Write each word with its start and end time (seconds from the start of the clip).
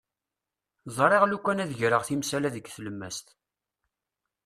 Ẓriɣ 0.97 1.23
lukan 1.27 1.61
ad 1.63 1.67
d-greɣ 1.71 2.01
timsal-a 2.07 2.49
deg 2.55 2.65
tlemmast. 2.75 3.27